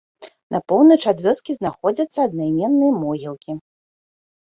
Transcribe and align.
На 0.55 0.61
поўнач 0.73 0.97
ад 1.11 1.21
вёскі 1.27 1.51
знаходзяцца 1.59 2.19
аднайменныя 2.31 2.91
могілкі. 3.07 3.51